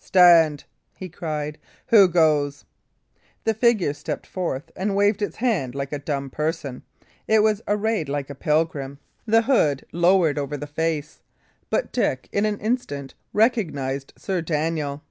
[0.00, 0.64] "Stand!"
[0.96, 1.58] he cried.
[1.90, 2.64] "Who goes?"
[3.44, 6.82] The figure stepped forth and waved its hand like a dumb person.
[7.28, 11.22] It was arrayed like a pilgrim, the hood lowered over the face,
[11.70, 15.04] but Dick, in an instant, recognised Sir Daniel.